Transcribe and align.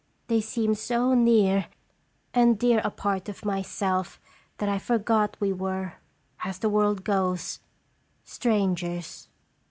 They 0.29 0.41
seemed 0.41 0.79
so 0.79 1.13
near 1.13 1.67
and 2.33 2.57
dear 2.57 2.81
a 2.83 2.89
part 2.89 3.29
of 3.29 3.45
myself, 3.45 4.19
that 4.57 4.67
I 4.67 4.79
forgot 4.79 5.37
we 5.39 5.53
were, 5.53 5.93
as 6.43 6.57
the 6.57 6.69
world 6.69 7.03
goes, 7.03 7.59
strangers. 8.23 9.27